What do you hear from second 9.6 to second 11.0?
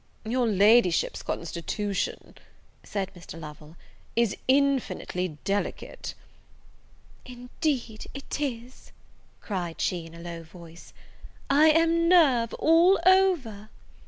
she, in a low voice,